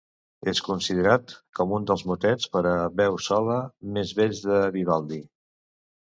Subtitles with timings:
[0.51, 3.57] És considerat com un dels motets per a veu sola
[3.99, 5.21] més bells de Vivaldi.